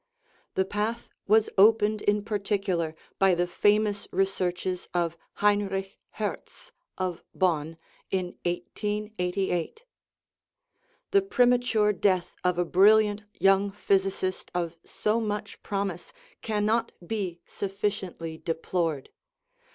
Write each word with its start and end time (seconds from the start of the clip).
The 0.55 0.65
path 0.65 1.09
was 1.27 1.47
opened 1.59 2.01
in 2.01 2.23
particular 2.25 2.95
by 3.19 3.35
the 3.35 3.45
famous 3.45 4.07
researches 4.11 4.89
of 4.95 5.15
Heinrich 5.33 5.99
Hertz, 6.13 6.71
of 6.97 7.23
Bonn, 7.35 7.77
in 8.09 8.33
1888. 8.43 9.85
The 11.11 11.21
premature 11.21 11.93
death 11.93 12.33
of 12.43 12.57
a 12.57 12.65
brilliant 12.65 13.25
young 13.39 13.69
physicist 13.69 14.49
of 14.55 14.75
so 14.83 15.19
much 15.21 15.61
promise 15.61 16.11
cannot 16.41 16.93
be 17.05 17.39
sufficiently 17.45 18.39
deplored. 18.39 19.09